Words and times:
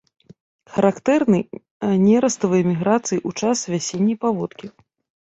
Характэрны 0.77 1.39
нераставыя 2.07 2.63
міграцыі 2.71 3.23
ў 3.27 3.39
час 3.45 3.57
вясенняй 3.77 4.17
паводкі. 4.27 4.67